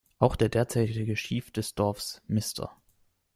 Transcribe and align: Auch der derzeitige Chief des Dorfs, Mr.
Auch 0.17 0.35
der 0.35 0.49
derzeitige 0.49 1.13
Chief 1.13 1.51
des 1.51 1.75
Dorfs, 1.75 2.23
Mr. 2.27 2.75